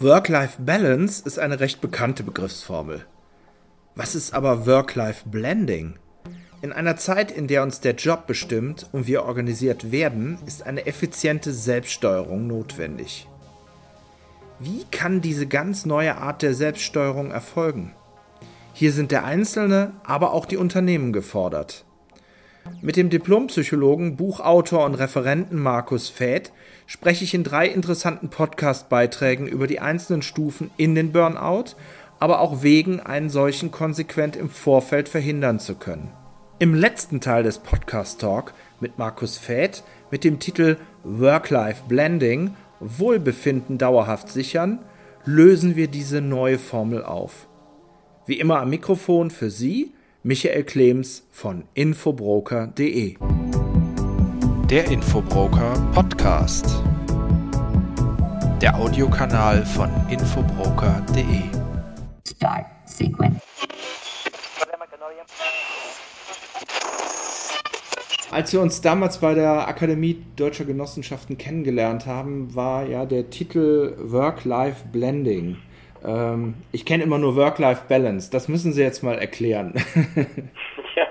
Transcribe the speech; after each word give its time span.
Work-Life-Balance 0.00 1.24
ist 1.26 1.40
eine 1.40 1.58
recht 1.58 1.80
bekannte 1.80 2.22
Begriffsformel. 2.22 3.04
Was 3.96 4.14
ist 4.14 4.32
aber 4.32 4.64
Work-Life-Blending? 4.64 5.98
In 6.62 6.72
einer 6.72 6.96
Zeit, 6.96 7.32
in 7.32 7.48
der 7.48 7.64
uns 7.64 7.80
der 7.80 7.96
Job 7.96 8.28
bestimmt 8.28 8.86
und 8.92 9.08
wir 9.08 9.24
organisiert 9.24 9.90
werden, 9.90 10.38
ist 10.46 10.62
eine 10.62 10.86
effiziente 10.86 11.52
Selbststeuerung 11.52 12.46
notwendig. 12.46 13.26
Wie 14.60 14.84
kann 14.92 15.20
diese 15.20 15.48
ganz 15.48 15.84
neue 15.84 16.16
Art 16.16 16.42
der 16.42 16.54
Selbststeuerung 16.54 17.32
erfolgen? 17.32 17.92
Hier 18.74 18.92
sind 18.92 19.10
der 19.10 19.24
Einzelne, 19.24 19.94
aber 20.04 20.32
auch 20.32 20.46
die 20.46 20.58
Unternehmen 20.58 21.12
gefordert. 21.12 21.84
Mit 22.80 22.96
dem 22.96 23.10
Diplompsychologen, 23.10 24.16
Buchautor 24.16 24.84
und 24.84 24.94
Referenten 24.94 25.58
Markus 25.58 26.08
Fäth 26.08 26.52
spreche 26.86 27.24
ich 27.24 27.34
in 27.34 27.44
drei 27.44 27.66
interessanten 27.66 28.28
Podcast-Beiträgen 28.28 29.46
über 29.46 29.66
die 29.66 29.80
einzelnen 29.80 30.22
Stufen 30.22 30.70
in 30.76 30.94
den 30.94 31.12
Burnout, 31.12 31.74
aber 32.18 32.40
auch 32.40 32.62
Wegen, 32.62 33.00
einen 33.00 33.30
solchen 33.30 33.70
konsequent 33.70 34.36
im 34.36 34.50
Vorfeld 34.50 35.08
verhindern 35.08 35.58
zu 35.58 35.74
können. 35.74 36.12
Im 36.58 36.74
letzten 36.74 37.20
Teil 37.20 37.42
des 37.42 37.58
Podcast 37.58 38.20
Talk 38.20 38.54
mit 38.80 38.98
Markus 38.98 39.38
Fäth 39.38 39.84
mit 40.10 40.24
dem 40.24 40.38
Titel 40.38 40.76
Work-Life 41.04 41.84
Blending 41.88 42.54
Wohlbefinden 42.80 43.78
dauerhaft 43.78 44.28
sichern, 44.28 44.78
lösen 45.24 45.76
wir 45.76 45.88
diese 45.88 46.20
neue 46.20 46.58
Formel 46.58 47.04
auf. 47.04 47.48
Wie 48.26 48.38
immer 48.38 48.60
am 48.60 48.70
Mikrofon 48.70 49.30
für 49.30 49.50
Sie 49.50 49.92
Michael 50.28 50.64
Klems 50.64 51.26
von 51.30 51.64
infobroker.de. 51.72 53.16
Der 54.68 54.90
Infobroker 54.90 55.72
Podcast. 55.94 56.66
Der 58.60 58.76
Audiokanal 58.78 59.64
von 59.64 59.88
infobroker.de. 60.10 61.24
Start 62.28 62.66
Sequence. 62.84 63.40
Als 68.30 68.52
wir 68.52 68.60
uns 68.60 68.82
damals 68.82 69.16
bei 69.16 69.32
der 69.32 69.66
Akademie 69.66 70.22
Deutscher 70.36 70.66
Genossenschaften 70.66 71.38
kennengelernt 71.38 72.04
haben, 72.04 72.54
war 72.54 72.86
ja 72.86 73.06
der 73.06 73.30
Titel 73.30 73.94
Work-Life 73.98 74.88
Blending. 74.92 75.56
Ähm, 76.08 76.54
ich 76.72 76.86
kenne 76.86 77.04
immer 77.04 77.18
nur 77.18 77.36
Work-Life-Balance. 77.36 78.30
Das 78.30 78.48
müssen 78.48 78.72
Sie 78.72 78.82
jetzt 78.82 79.02
mal 79.02 79.18
erklären. 79.18 79.74
ja, 80.96 81.06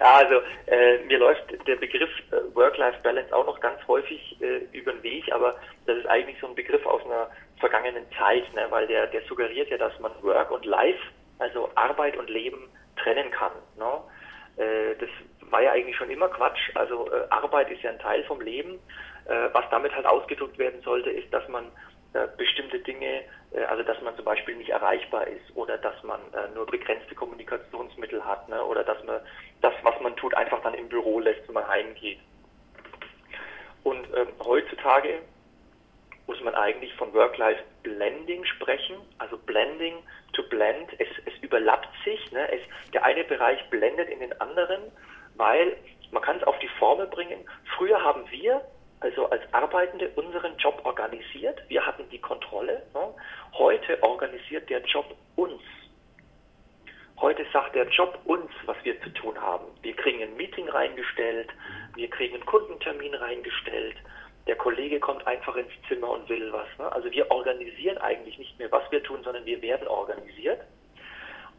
also 0.00 0.40
äh, 0.66 0.98
mir 1.06 1.18
läuft 1.18 1.44
der 1.66 1.76
Begriff 1.76 2.10
äh, 2.32 2.54
Work-Life-Balance 2.54 3.34
auch 3.34 3.46
noch 3.46 3.60
ganz 3.60 3.78
häufig 3.86 4.36
äh, 4.40 4.76
über 4.76 4.92
den 4.92 5.02
Weg, 5.04 5.32
aber 5.32 5.54
das 5.86 5.98
ist 5.98 6.06
eigentlich 6.06 6.38
so 6.40 6.48
ein 6.48 6.54
Begriff 6.56 6.84
aus 6.86 7.04
einer 7.04 7.30
vergangenen 7.60 8.04
Zeit, 8.18 8.52
ne? 8.54 8.66
weil 8.70 8.86
der, 8.88 9.06
der 9.06 9.22
suggeriert 9.28 9.70
ja, 9.70 9.78
dass 9.78 9.98
man 10.00 10.10
Work 10.22 10.50
und 10.50 10.64
Life, 10.64 10.98
also 11.38 11.70
Arbeit 11.76 12.16
und 12.16 12.28
Leben, 12.28 12.68
trennen 12.96 13.30
kann. 13.30 13.52
Ne? 13.78 14.64
Äh, 14.64 14.96
das 14.98 15.08
war 15.50 15.62
ja 15.62 15.70
eigentlich 15.70 15.96
schon 15.96 16.10
immer 16.10 16.28
Quatsch. 16.28 16.70
Also 16.74 17.08
äh, 17.12 17.26
Arbeit 17.30 17.70
ist 17.70 17.82
ja 17.82 17.90
ein 17.90 17.98
Teil 18.00 18.24
vom 18.24 18.40
Leben. 18.40 18.78
Was 19.52 19.64
damit 19.72 19.92
halt 19.92 20.06
ausgedrückt 20.06 20.56
werden 20.56 20.80
sollte, 20.82 21.10
ist, 21.10 21.34
dass 21.34 21.48
man 21.48 21.64
bestimmte 22.36 22.78
Dinge, 22.80 23.22
äh, 23.52 23.64
also 23.64 23.82
dass 23.82 24.00
man 24.02 24.14
zum 24.16 24.24
Beispiel 24.24 24.56
nicht 24.56 24.70
erreichbar 24.70 25.26
ist 25.26 25.54
oder 25.54 25.78
dass 25.78 26.02
man 26.02 26.20
äh, 26.32 26.54
nur 26.54 26.66
begrenzte 26.66 27.14
Kommunikationsmittel 27.14 28.24
hat 28.24 28.48
ne, 28.48 28.62
oder 28.64 28.84
dass 28.84 29.02
man 29.04 29.20
das, 29.60 29.74
was 29.82 30.00
man 30.00 30.16
tut, 30.16 30.34
einfach 30.34 30.62
dann 30.62 30.74
im 30.74 30.88
Büro 30.88 31.20
lässt, 31.20 31.46
wenn 31.46 31.54
man 31.54 31.68
heimgeht. 31.68 32.18
Und 33.84 34.06
ähm, 34.16 34.28
heutzutage 34.44 35.20
muss 36.26 36.40
man 36.42 36.54
eigentlich 36.54 36.92
von 36.94 37.12
Work-Life-Blending 37.14 38.44
sprechen, 38.44 38.96
also 39.18 39.38
Blending 39.38 39.96
to 40.32 40.42
Blend. 40.44 40.90
Es, 40.98 41.08
es 41.24 41.40
überlappt 41.40 41.88
sich, 42.04 42.32
ne? 42.32 42.50
es, 42.50 42.60
der 42.92 43.04
eine 43.04 43.24
Bereich 43.24 43.58
blendet 43.70 44.08
in 44.08 44.20
den 44.20 44.40
anderen, 44.40 44.82
weil 45.36 45.76
man 46.10 46.22
kann 46.22 46.38
es 46.38 46.42
auf 46.44 46.58
die 46.58 46.68
Formel 46.80 47.06
bringen. 47.06 47.48
Früher 47.76 48.02
haben 48.02 48.24
wir 48.30 48.60
also 49.00 49.28
als 49.30 49.42
Arbeitende 49.52 50.08
unseren 50.16 50.56
Job 50.56 50.80
organisiert. 50.84 51.60
Wir 51.68 51.84
hatten 51.84 52.08
die 52.10 52.20
Kontrolle. 52.20 52.82
Ne? 52.94 53.14
Heute 53.54 54.02
organisiert 54.02 54.68
der 54.70 54.80
Job 54.82 55.14
uns. 55.36 55.62
Heute 57.18 57.46
sagt 57.52 57.74
der 57.74 57.88
Job 57.88 58.18
uns, 58.24 58.50
was 58.66 58.76
wir 58.82 59.00
zu 59.00 59.10
tun 59.10 59.40
haben. 59.40 59.64
Wir 59.82 59.94
kriegen 59.96 60.22
ein 60.22 60.36
Meeting 60.36 60.68
reingestellt, 60.68 61.48
wir 61.94 62.10
kriegen 62.10 62.34
einen 62.34 62.44
Kundentermin 62.44 63.14
reingestellt, 63.14 63.96
der 64.46 64.56
Kollege 64.56 65.00
kommt 65.00 65.26
einfach 65.26 65.56
ins 65.56 65.72
Zimmer 65.88 66.10
und 66.10 66.28
will 66.28 66.52
was. 66.52 66.68
Ne? 66.78 66.92
Also 66.92 67.10
wir 67.10 67.30
organisieren 67.30 67.98
eigentlich 67.98 68.38
nicht 68.38 68.58
mehr, 68.58 68.70
was 68.70 68.82
wir 68.90 69.02
tun, 69.02 69.22
sondern 69.24 69.44
wir 69.46 69.60
werden 69.62 69.88
organisiert. 69.88 70.60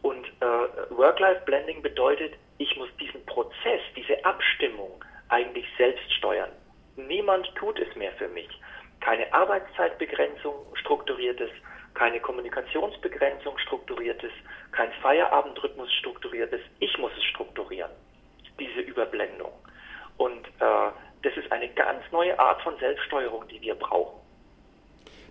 Und 0.03 0.25
äh, 0.41 0.95
Work-Life-Blending 0.95 1.81
bedeutet, 1.81 2.33
ich 2.59 2.77
muss 2.77 2.89
diesen 2.99 3.25
Prozess, 3.25 3.81
diese 3.95 4.23
Abstimmung 4.23 5.03
eigentlich 5.29 5.65
selbst 5.77 6.11
steuern. 6.13 6.51
Niemand 6.97 7.47
tut 7.55 7.79
es 7.79 7.95
mehr 7.95 8.11
für 8.13 8.27
mich. 8.27 8.49
Keine 8.99 9.31
Arbeitszeitbegrenzung 9.31 10.55
strukturiertes, 10.73 11.51
keine 11.93 12.19
Kommunikationsbegrenzung 12.19 13.57
strukturiertes, 13.59 14.31
kein 14.71 14.91
Feierabendrhythmus 15.01 15.91
strukturiertes. 15.93 16.59
Ich 16.79 16.97
muss 16.97 17.11
es 17.15 17.23
strukturieren, 17.25 17.91
diese 18.59 18.81
Überblendung. 18.81 19.51
Und 20.17 20.47
äh, 20.59 20.91
das 21.21 21.37
ist 21.37 21.51
eine 21.51 21.69
ganz 21.69 22.01
neue 22.11 22.37
Art 22.39 22.61
von 22.63 22.77
Selbststeuerung, 22.79 23.47
die 23.47 23.61
wir 23.61 23.75
brauchen. 23.75 24.19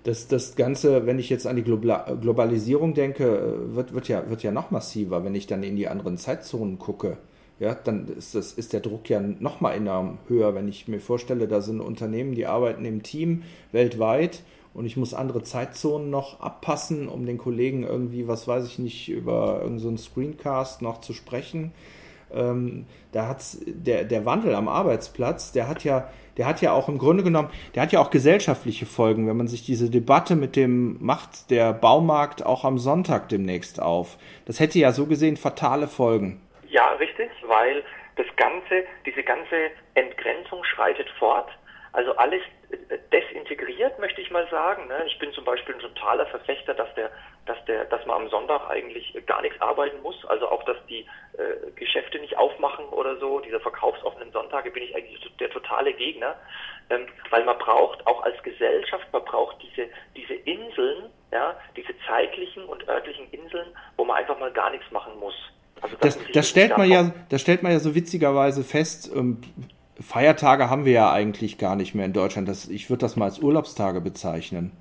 Das, 0.04 0.28
das 0.28 0.54
Ganze, 0.54 1.04
wenn 1.06 1.18
ich 1.18 1.28
jetzt 1.30 1.48
an 1.48 1.56
die 1.56 1.64
Globalisierung 1.64 2.94
denke, 2.94 3.74
wird, 3.74 3.92
wird, 3.92 4.06
ja, 4.06 4.30
wird 4.30 4.44
ja 4.44 4.52
noch 4.52 4.70
massiver, 4.70 5.24
wenn 5.24 5.34
ich 5.34 5.48
dann 5.48 5.64
in 5.64 5.74
die 5.74 5.88
anderen 5.88 6.16
Zeitzonen 6.16 6.78
gucke 6.78 7.18
ja, 7.58 7.74
dann 7.74 8.06
ist, 8.08 8.34
das, 8.34 8.52
ist 8.52 8.72
der 8.72 8.80
Druck 8.80 9.08
ja 9.08 9.20
nochmal 9.20 9.76
enorm 9.76 10.18
höher, 10.28 10.54
wenn 10.54 10.68
ich 10.68 10.88
mir 10.88 11.00
vorstelle, 11.00 11.48
da 11.48 11.60
sind 11.60 11.80
Unternehmen, 11.80 12.34
die 12.34 12.46
arbeiten 12.46 12.84
im 12.84 13.02
Team 13.02 13.44
weltweit 13.72 14.42
und 14.74 14.84
ich 14.84 14.98
muss 14.98 15.14
andere 15.14 15.42
Zeitzonen 15.42 16.10
noch 16.10 16.40
abpassen, 16.40 17.08
um 17.08 17.24
den 17.24 17.38
Kollegen 17.38 17.82
irgendwie, 17.82 18.28
was 18.28 18.46
weiß 18.46 18.66
ich 18.66 18.78
nicht, 18.78 19.08
über 19.08 19.62
irgendeinen 19.62 19.96
so 19.96 20.10
Screencast 20.10 20.82
noch 20.82 21.00
zu 21.00 21.14
sprechen. 21.14 21.72
Ähm, 22.30 22.84
da 23.12 23.28
hat's 23.28 23.58
der, 23.64 24.04
der 24.04 24.26
Wandel 24.26 24.54
am 24.54 24.68
Arbeitsplatz, 24.68 25.52
der 25.52 25.66
hat 25.68 25.82
ja, 25.84 26.10
der 26.36 26.46
hat 26.46 26.60
ja 26.60 26.72
auch 26.72 26.90
im 26.90 26.98
Grunde 26.98 27.22
genommen, 27.22 27.48
der 27.74 27.84
hat 27.84 27.92
ja 27.92 28.00
auch 28.00 28.10
gesellschaftliche 28.10 28.84
Folgen, 28.84 29.26
wenn 29.26 29.36
man 29.38 29.48
sich 29.48 29.64
diese 29.64 29.88
Debatte 29.88 30.36
mit 30.36 30.56
dem 30.56 30.98
macht 31.02 31.50
der 31.50 31.72
Baumarkt 31.72 32.44
auch 32.44 32.64
am 32.66 32.78
Sonntag 32.78 33.30
demnächst 33.30 33.80
auf. 33.80 34.18
Das 34.44 34.60
hätte 34.60 34.78
ja 34.78 34.92
so 34.92 35.06
gesehen 35.06 35.38
fatale 35.38 35.88
Folgen. 35.88 36.40
Ja, 36.68 36.92
richtig, 36.94 37.30
weil 37.42 37.84
das 38.16 38.26
Ganze, 38.36 38.84
diese 39.04 39.22
ganze 39.22 39.70
Entgrenzung 39.94 40.64
schreitet 40.64 41.08
fort. 41.18 41.50
Also 41.92 42.14
alles 42.16 42.42
äh, 42.70 42.98
desintegriert, 43.12 43.98
möchte 43.98 44.20
ich 44.20 44.30
mal 44.30 44.46
sagen. 44.50 44.86
Ne? 44.88 45.04
Ich 45.06 45.18
bin 45.18 45.32
zum 45.32 45.44
Beispiel 45.44 45.74
ein 45.74 45.80
totaler 45.80 46.26
Verfechter, 46.26 46.74
dass 46.74 46.92
der, 46.94 47.10
dass 47.46 47.62
der, 47.64 47.84
dass 47.86 48.04
man 48.04 48.22
am 48.22 48.28
Sonntag 48.28 48.68
eigentlich 48.68 49.14
gar 49.26 49.40
nichts 49.42 49.60
arbeiten 49.62 50.02
muss. 50.02 50.22
Also 50.26 50.48
auch, 50.48 50.62
dass 50.64 50.76
die 50.88 51.06
äh, 51.38 51.70
Geschäfte 51.76 52.18
nicht 52.18 52.36
aufmachen 52.36 52.86
oder 52.86 53.16
so. 53.16 53.40
Diese 53.40 53.60
verkaufsoffenen 53.60 54.32
Sonntage 54.32 54.70
bin 54.70 54.82
ich 54.82 54.94
eigentlich 54.94 55.20
der 55.38 55.50
totale 55.50 55.92
Gegner, 55.94 56.36
ähm, 56.90 57.06
weil 57.30 57.44
man 57.44 57.58
braucht 57.58 58.06
auch 58.06 58.22
als 58.24 58.42
Gesellschaft, 58.42 59.06
man 59.12 59.24
braucht 59.24 59.56
diese 59.62 59.88
diese 60.16 60.34
Inseln, 60.34 61.10
ja, 61.30 61.58
diese 61.76 61.94
zeitlichen 62.06 62.64
und 62.64 62.88
örtlichen 62.88 63.30
Inseln, 63.30 63.68
wo 63.96 64.04
man 64.04 64.16
einfach 64.16 64.38
mal 64.38 64.52
gar 64.52 64.70
nichts 64.70 64.90
machen 64.90 65.18
muss. 65.18 65.34
Also 65.80 65.96
das, 66.00 66.16
das, 66.16 66.26
das 66.32 66.48
stellt 66.48 66.76
man 66.76 66.88
ja, 66.88 67.12
das 67.28 67.40
stellt 67.40 67.62
man 67.62 67.72
ja 67.72 67.80
so 67.80 67.94
witzigerweise 67.94 68.64
fest. 68.64 69.10
Ähm, 69.14 69.38
Feiertage 70.00 70.68
haben 70.68 70.84
wir 70.84 70.92
ja 70.92 71.12
eigentlich 71.12 71.58
gar 71.58 71.76
nicht 71.76 71.94
mehr 71.94 72.04
in 72.04 72.12
Deutschland. 72.12 72.48
Das, 72.48 72.68
ich 72.68 72.90
würde 72.90 73.00
das 73.00 73.16
mal 73.16 73.26
als 73.26 73.38
Urlaubstage 73.38 74.00
bezeichnen. 74.00 74.72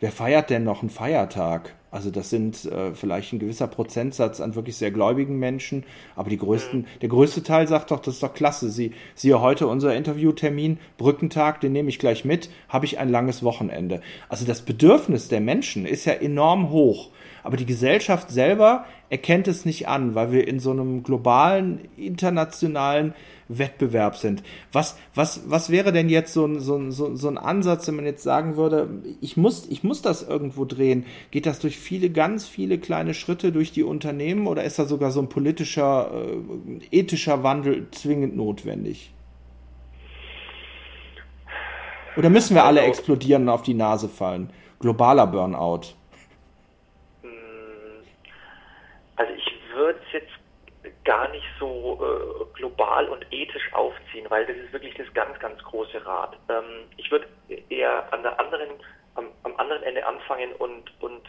Wer 0.00 0.12
feiert 0.12 0.50
denn 0.50 0.64
noch 0.64 0.82
einen 0.82 0.90
Feiertag? 0.90 1.74
Also 1.90 2.10
das 2.10 2.28
sind 2.28 2.66
äh, 2.66 2.94
vielleicht 2.94 3.32
ein 3.32 3.38
gewisser 3.38 3.68
Prozentsatz 3.68 4.40
an 4.42 4.54
wirklich 4.54 4.76
sehr 4.76 4.90
gläubigen 4.90 5.38
Menschen, 5.38 5.84
aber 6.14 6.28
die 6.28 6.36
größten, 6.36 6.80
mhm. 6.80 6.86
der 7.00 7.08
größte 7.08 7.42
Teil 7.42 7.66
sagt 7.66 7.90
doch, 7.90 8.00
das 8.00 8.14
ist 8.14 8.22
doch 8.22 8.34
klasse. 8.34 8.68
Sie, 8.68 8.92
siehe 9.14 9.40
heute 9.40 9.66
unser 9.66 9.94
Interviewtermin, 9.94 10.78
Brückentag, 10.98 11.62
den 11.62 11.72
nehme 11.72 11.88
ich 11.88 11.98
gleich 11.98 12.26
mit, 12.26 12.50
habe 12.68 12.84
ich 12.84 12.98
ein 12.98 13.08
langes 13.08 13.42
Wochenende. 13.42 14.02
Also 14.28 14.44
das 14.44 14.60
Bedürfnis 14.62 15.28
der 15.28 15.40
Menschen 15.40 15.86
ist 15.86 16.04
ja 16.04 16.12
enorm 16.12 16.68
hoch. 16.68 17.08
Aber 17.46 17.56
die 17.56 17.64
Gesellschaft 17.64 18.28
selber 18.28 18.86
erkennt 19.08 19.46
es 19.46 19.64
nicht 19.64 19.86
an, 19.86 20.16
weil 20.16 20.32
wir 20.32 20.48
in 20.48 20.58
so 20.58 20.72
einem 20.72 21.04
globalen, 21.04 21.88
internationalen 21.96 23.14
Wettbewerb 23.46 24.16
sind. 24.16 24.42
Was, 24.72 24.98
was, 25.14 25.48
was 25.48 25.70
wäre 25.70 25.92
denn 25.92 26.08
jetzt 26.08 26.32
so 26.32 26.44
ein, 26.44 26.58
so, 26.58 26.76
ein, 26.76 26.90
so 26.90 27.28
ein 27.28 27.38
Ansatz, 27.38 27.86
wenn 27.86 27.94
man 27.94 28.04
jetzt 28.04 28.24
sagen 28.24 28.56
würde, 28.56 28.88
ich 29.20 29.36
muss, 29.36 29.68
ich 29.68 29.84
muss 29.84 30.02
das 30.02 30.26
irgendwo 30.26 30.64
drehen? 30.64 31.06
Geht 31.30 31.46
das 31.46 31.60
durch 31.60 31.78
viele, 31.78 32.10
ganz 32.10 32.48
viele 32.48 32.78
kleine 32.78 33.14
Schritte 33.14 33.52
durch 33.52 33.70
die 33.70 33.84
Unternehmen 33.84 34.48
oder 34.48 34.64
ist 34.64 34.80
da 34.80 34.84
sogar 34.84 35.12
so 35.12 35.20
ein 35.20 35.28
politischer, 35.28 36.10
äh, 36.12 36.98
ethischer 36.98 37.44
Wandel 37.44 37.86
zwingend 37.92 38.36
notwendig? 38.36 39.12
Oder 42.16 42.28
müssen 42.28 42.56
wir 42.56 42.64
alle 42.64 42.80
also 42.80 42.90
explodieren 42.90 43.42
und 43.42 43.50
auf 43.50 43.62
die 43.62 43.74
Nase 43.74 44.08
fallen? 44.08 44.50
globaler 44.80 45.26
Burnout? 45.26 45.94
Also 49.16 49.32
ich 49.32 49.60
würde 49.74 49.98
es 50.06 50.12
jetzt 50.12 50.32
gar 51.04 51.28
nicht 51.30 51.46
so 51.58 51.98
äh, 52.00 52.56
global 52.56 53.08
und 53.08 53.26
ethisch 53.32 53.72
aufziehen, 53.72 54.26
weil 54.28 54.46
das 54.46 54.56
ist 54.56 54.72
wirklich 54.72 54.94
das 54.94 55.12
ganz, 55.14 55.38
ganz 55.40 55.60
große 55.62 56.04
Rad. 56.04 56.36
Ähm, 56.48 56.88
ich 56.96 57.10
würde 57.10 57.26
eher 57.68 58.12
an 58.12 58.22
der 58.22 58.38
anderen, 58.38 58.70
am, 59.14 59.30
am, 59.42 59.56
anderen 59.56 59.82
Ende 59.82 60.06
anfangen 60.06 60.52
und, 60.54 60.92
und 61.00 61.22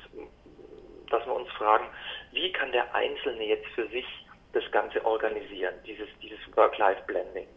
dass 1.10 1.26
wir 1.26 1.34
uns 1.34 1.50
fragen, 1.52 1.86
wie 2.34 2.52
kann 2.52 2.72
der 2.72 2.94
Einzelne 2.94 3.46
jetzt 3.46 3.68
für 3.68 3.88
sich 3.88 4.06
das 4.54 4.70
Ganze 4.72 5.04
organisieren, 5.06 5.76
dieses, 5.86 6.08
dieses 6.22 6.40
Work-Life-Blending. 6.56 7.48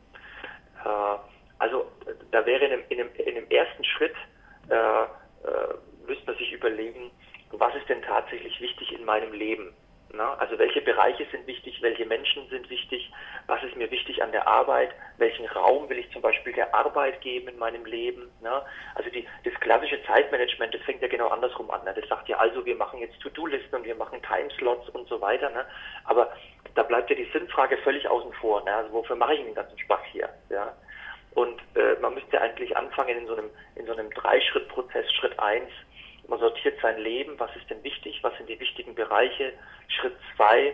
Äh, 0.85 1.19
also 1.59 1.91
da 2.31 2.47
wäre 2.47 2.65
in 2.65 2.73
einem, 2.73 2.85
in 2.89 3.01
einem, 3.01 3.11
in 3.17 3.37
einem 3.37 3.51
ersten 3.51 3.85
Schritt, 3.85 4.15
äh, 4.71 4.75
äh, 4.75 5.07
müsste 6.07 6.27
man 6.27 6.37
sich 6.37 6.53
überlegen, 6.53 7.11
was 7.53 7.75
ist 7.75 7.89
denn 7.89 8.03
tatsächlich 8.03 8.61
wichtig 8.61 8.93
in 8.93 9.05
meinem 9.05 9.33
Leben? 9.33 9.75
Na, 10.13 10.35
also 10.35 10.59
welche 10.59 10.81
Bereiche 10.81 11.25
sind 11.31 11.47
wichtig, 11.47 11.81
welche 11.83 12.05
Menschen 12.05 12.49
sind 12.49 12.69
wichtig, 12.69 13.13
was 13.47 13.63
ist 13.63 13.77
mir 13.77 13.91
wichtig 13.93 14.23
an 14.23 14.33
der 14.33 14.47
Arbeit, 14.47 14.91
welchen 15.19 15.47
Raum 15.47 15.89
will 15.89 15.99
ich 15.99 16.11
zum 16.11 16.21
Beispiel 16.21 16.53
der 16.53 16.75
Arbeit 16.75 17.21
geben 17.21 17.47
in 17.47 17.59
meinem 17.59 17.85
Leben. 17.85 18.29
Na? 18.41 18.65
Also 18.97 19.09
die, 19.11 19.27
das 19.45 19.55
klassische 19.61 20.03
Zeitmanagement, 20.05 20.75
das 20.75 20.83
fängt 20.83 21.01
ja 21.01 21.07
genau 21.07 21.29
andersrum 21.29 21.71
an. 21.71 21.85
Ne? 21.85 21.95
Das 21.95 22.09
sagt 22.09 22.29
ja 22.29 22.39
also, 22.39 22.65
wir 22.67 22.75
machen 22.75 22.99
jetzt 22.99 23.21
To-Do-Listen 23.21 23.75
und 23.77 23.85
wir 23.85 23.95
machen 23.95 24.21
Timeslots 24.23 24.89
und 24.89 25.07
so 25.09 25.21
weiter. 25.21 25.49
Ne? 25.51 25.65
Aber 26.05 26.33
da 26.75 26.83
bleibt 26.83 27.11
ja 27.11 27.17
die 27.17 27.31
Sinnfrage 27.33 27.77
völlig 27.79 28.09
außen 28.09 28.33
vor. 28.35 28.65
Ne? 28.65 28.75
Also 28.75 28.93
wofür 28.93 29.15
mache 29.15 29.35
ich 29.35 29.45
den 29.45 29.55
ganzen 29.55 29.79
Spaß 29.79 30.01
hier? 30.11 30.29
Ja? 30.49 30.75
Und 31.35 31.61
äh, 31.77 32.01
man 32.01 32.15
müsste 32.15 32.41
eigentlich 32.41 32.77
anfangen 32.77 33.17
in 33.17 33.27
so 33.29 33.35
einem, 33.35 33.51
in 33.77 33.87
so 33.87 33.93
einem 33.93 34.11
Dreischritt-Prozess, 34.11 35.13
Schritt 35.13 35.39
eins 35.39 35.71
man 36.31 36.39
sortiert 36.39 36.79
sein 36.81 36.99
Leben, 36.99 37.39
was 37.39 37.55
ist 37.57 37.69
denn 37.69 37.83
wichtig, 37.83 38.21
was 38.23 38.35
sind 38.37 38.49
die 38.49 38.59
wichtigen 38.59 38.95
Bereiche. 38.95 39.53
Schritt 39.89 40.15
zwei, 40.37 40.73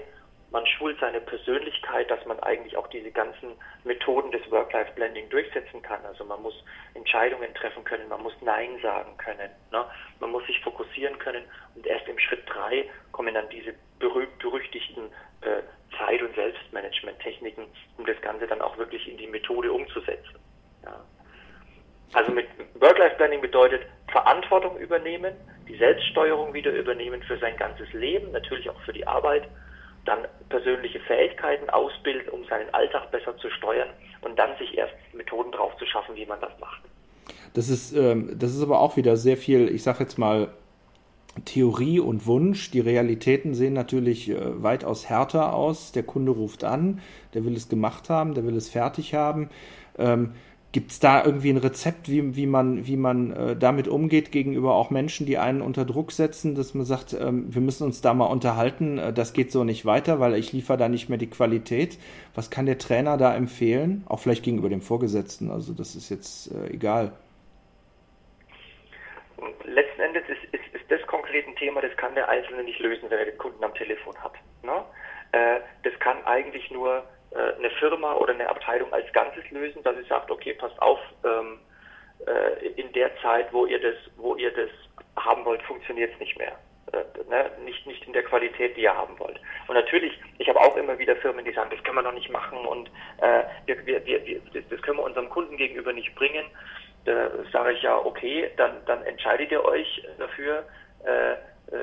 man 0.51 0.67
schult 0.67 1.01
seine 1.01 1.21
Persönlichkeit, 1.21 2.11
dass 2.11 2.25
man 2.27 2.39
eigentlich 2.41 2.77
auch 2.77 2.87
diese 2.89 3.11
ganzen 3.11 3.57
Methoden 3.85 4.31
des 4.31 4.49
Work-Life-Blending 4.51 5.31
durchsetzen 5.31 5.81
kann. 5.81 6.05
Also 6.05 6.25
man 6.25 6.43
muss 6.43 6.55
Entscheidungen 6.95 7.53
treffen 7.55 7.83
können, 7.85 8.07
man 8.09 8.23
muss 8.23 8.35
Nein 8.43 8.79
sagen 8.83 9.17
können, 9.17 9.51
ne? 9.73 9.85
man 10.21 10.31
muss 10.31 10.47
sich 10.47 10.61
fokussieren 10.61 11.19
können 11.19 11.45
und 11.75 11.87
erst 11.87 12.07
im 12.07 12.19
Schritt 12.19 12.43
drei 12.47 12.89
kommen 13.13 13.33
dann 13.35 13.49
diese 13.49 13.75
berühmt-berüchtigten 13.99 15.11
äh, 15.41 15.63
Zeit- 15.97 16.23
und 16.23 16.35
Selbstmanagement-Techniken, 16.35 17.67
um 17.97 18.05
das 18.05 18.21
Ganze 18.21 18.47
dann 18.47 18.61
auch 18.61 18.77
wirklich 18.77 19.09
in 19.09 19.17
die 19.17 19.27
Methode 19.27 19.73
umzusetzen. 19.73 20.39
Ja. 20.85 21.03
Also 22.13 22.33
mit 22.33 22.47
Work-Life-Planning 22.81 23.41
bedeutet 23.41 23.83
Verantwortung 24.11 24.79
übernehmen, 24.79 25.35
die 25.69 25.77
Selbststeuerung 25.77 26.55
wieder 26.55 26.73
übernehmen 26.73 27.23
für 27.23 27.39
sein 27.39 27.57
ganzes 27.57 27.93
Leben, 27.93 28.33
natürlich 28.33 28.71
auch 28.71 28.81
für 28.83 28.93
die 28.93 29.07
Arbeit, 29.07 29.49
dann 30.05 30.21
persönliche 30.49 31.01
Fähigkeiten 31.01 31.69
ausbilden, 31.71 32.29
um 32.31 32.45
seinen 32.47 32.73
Alltag 32.73 33.11
besser 33.11 33.37
zu 33.39 33.51
steuern 33.51 33.89
und 34.23 34.39
dann 34.39 34.57
sich 34.59 34.79
erst 34.79 34.95
Methoden 35.13 35.51
drauf 35.53 35.77
zu 35.79 35.87
schaffen, 35.87 36.15
wie 36.15 36.27
man 36.27 36.41
das 36.41 36.53
macht. 36.61 36.83
Das 37.55 37.69
ist, 37.69 37.93
ähm, 37.93 38.39
das 38.39 38.55
ist 38.55 38.63
aber 38.63 38.81
auch 38.81 38.97
wieder 38.97 39.17
sehr 39.17 39.37
viel, 39.37 39.69
ich 39.69 39.83
sage 39.83 40.01
jetzt 40.01 40.19
mal, 40.19 40.49
Theorie 41.45 42.01
und 42.01 42.27
Wunsch. 42.27 42.71
Die 42.71 42.81
Realitäten 42.81 43.55
sehen 43.55 43.75
natürlich 43.75 44.31
äh, 44.31 44.63
weitaus 44.63 45.09
härter 45.09 45.55
aus. 45.55 45.93
Der 45.93 46.03
Kunde 46.03 46.33
ruft 46.33 46.65
an, 46.65 47.01
der 47.35 47.45
will 47.45 47.55
es 47.55 47.69
gemacht 47.69 48.09
haben, 48.09 48.35
der 48.35 48.47
will 48.47 48.57
es 48.57 48.69
fertig 48.69 49.15
haben. 49.15 49.51
Ähm, 49.99 50.35
Gibt 50.77 50.91
es 50.91 51.01
da 51.01 51.25
irgendwie 51.25 51.49
ein 51.49 51.57
Rezept, 51.57 52.11
wie, 52.11 52.37
wie 52.37 52.45
man, 52.45 52.87
wie 52.87 52.99
man 52.99 53.31
äh, 53.31 53.57
damit 53.57 53.89
umgeht 53.89 54.31
gegenüber 54.31 54.75
auch 54.75 54.91
Menschen, 54.91 55.25
die 55.25 55.39
einen 55.39 55.63
unter 55.63 55.87
Druck 55.87 56.13
setzen, 56.13 56.55
dass 56.55 56.75
man 56.75 56.85
sagt, 56.85 57.15
ähm, 57.15 57.47
wir 57.49 57.63
müssen 57.63 57.85
uns 57.85 58.03
da 58.03 58.13
mal 58.13 58.27
unterhalten, 58.27 58.99
äh, 58.99 59.11
das 59.11 59.33
geht 59.33 59.51
so 59.51 59.65
nicht 59.65 59.87
weiter, 59.87 60.21
weil 60.21 60.35
ich 60.35 60.53
liefere 60.53 60.77
da 60.77 60.91
nicht 60.91 61.09
mehr 61.09 61.17
die 61.17 61.31
Qualität. 61.31 61.97
Was 62.35 62.51
kann 62.51 62.67
der 62.67 62.77
Trainer 62.77 63.17
da 63.17 63.35
empfehlen? 63.35 64.05
Auch 64.07 64.19
vielleicht 64.19 64.45
gegenüber 64.45 64.69
dem 64.69 64.83
Vorgesetzten, 64.83 65.51
also 65.51 65.73
das 65.73 65.95
ist 65.95 66.11
jetzt 66.11 66.53
äh, 66.53 66.75
egal. 66.75 67.13
Letzten 69.65 70.01
Endes 70.03 70.25
ist, 70.29 70.45
ist, 70.53 70.75
ist 70.75 70.91
das 70.91 71.01
konkret 71.07 71.49
ein 71.49 71.57
Thema, 71.57 71.81
das 71.81 71.97
kann 71.97 72.15
der 72.15 72.29
Einzelne 72.29 72.65
nicht 72.65 72.81
lösen, 72.81 73.09
wenn 73.09 73.19
er 73.19 73.25
den 73.25 73.39
Kunden 73.39 73.65
am 73.65 73.73
Telefon 73.73 74.15
hat. 74.19 74.35
Ne? 74.63 74.85
Äh, 75.33 75.61
das 75.85 75.99
kann 76.01 76.23
eigentlich 76.27 76.71
nur 76.71 77.03
eine 77.59 77.71
Firma 77.79 78.15
oder 78.15 78.33
eine 78.35 78.49
Abteilung 78.49 78.93
als 78.93 79.13
Ganzes 79.13 79.49
lösen, 79.51 79.83
dass 79.83 79.97
sie 79.97 80.09
sagt, 80.09 80.31
okay, 80.31 80.55
passt 80.55 80.81
auf, 80.81 80.99
ähm, 81.25 81.59
äh, 82.27 82.69
in 82.81 82.93
der 82.93 83.11
Zeit, 83.21 83.53
wo 83.53 83.67
ihr 83.67 83.81
das, 83.81 83.97
wo 84.17 84.37
ihr 84.37 84.51
das 84.53 84.71
haben 85.17 85.45
wollt, 85.45 85.63
funktioniert 85.63 86.13
es 86.15 86.21
nicht 86.21 86.39
mehr. 86.39 86.59
Äh, 86.93 87.05
ne? 87.29 87.51
nicht, 87.65 87.87
nicht 87.87 88.05
in 88.07 88.13
der 88.13 88.23
Qualität, 88.23 88.77
die 88.77 88.83
ihr 88.83 88.97
haben 88.97 89.19
wollt. 89.19 89.41
Und 89.67 89.75
natürlich, 89.75 90.19
ich 90.39 90.49
habe 90.49 90.61
auch 90.61 90.77
immer 90.77 90.99
wieder 90.99 91.17
Firmen, 91.17 91.45
die 91.45 91.53
sagen, 91.53 91.71
das 91.71 91.83
können 91.83 91.97
wir 91.97 92.03
noch 92.03 92.13
nicht 92.13 92.31
machen 92.31 92.59
und 92.59 92.89
äh, 93.21 93.43
wir, 93.67 93.85
wir, 93.87 94.07
wir, 94.07 94.41
das 94.71 94.83
können 94.83 94.99
wir 94.99 95.05
unserem 95.05 95.29
Kunden 95.29 95.57
gegenüber 95.57 95.93
nicht 95.93 96.15
bringen. 96.15 96.47
Da 97.05 97.31
sage 97.53 97.73
ich 97.73 97.83
ja, 97.83 97.97
okay, 97.99 98.51
dann, 98.57 98.85
dann 98.87 99.03
entscheidet 99.05 99.51
ihr 99.51 99.65
euch 99.65 100.03
dafür, 100.19 100.65
äh, 101.05 101.37